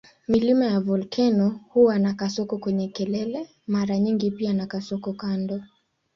Milima 0.27 0.65
ya 0.65 0.79
volkeno 0.79 1.59
huwa 1.69 1.99
na 1.99 2.13
kasoko 2.13 2.57
kwenye 2.57 2.87
kelele 2.87 3.49
mara 3.67 3.99
nyingi 3.99 4.31
pia 4.31 4.53
na 4.53 4.65
kasoko 4.67 5.13
kando. 5.13 5.61